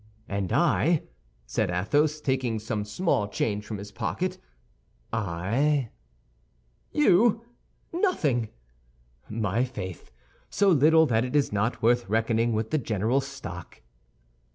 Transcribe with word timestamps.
"And 0.27 0.51
I," 0.51 1.03
said 1.45 1.69
Athos, 1.69 2.21
taking 2.21 2.57
some 2.57 2.85
small 2.85 3.27
change 3.27 3.67
from 3.67 3.77
his 3.77 3.91
pocket, 3.91 4.39
"I—" 5.13 5.89
"You? 6.91 7.45
Nothing!" 7.93 8.49
"My 9.29 9.63
faith! 9.63 10.09
So 10.49 10.69
little 10.69 11.05
that 11.05 11.23
it 11.23 11.35
is 11.35 11.53
not 11.53 11.83
worth 11.83 12.09
reckoning 12.09 12.53
with 12.53 12.71
the 12.71 12.79
general 12.79 13.21
stock." 13.21 13.83